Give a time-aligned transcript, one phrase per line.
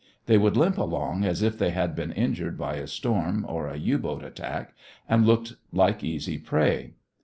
[0.25, 3.77] They would limp along as if they had been injured by a storm or a
[3.77, 4.73] U boat attack,
[5.07, 6.93] and looked like easy prey.